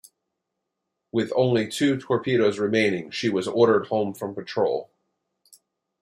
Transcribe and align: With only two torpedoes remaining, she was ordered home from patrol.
With 1.11 1.31
only 1.35 1.67
two 1.67 1.99
torpedoes 1.99 2.57
remaining, 2.57 3.11
she 3.11 3.29
was 3.29 3.47
ordered 3.47 3.85
home 3.89 4.15
from 4.15 4.33
patrol. 4.33 4.89